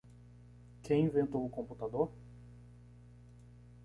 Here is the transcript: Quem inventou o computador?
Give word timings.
Quem 0.81 1.05
inventou 1.05 1.45
o 1.45 1.49
computador? 1.51 2.11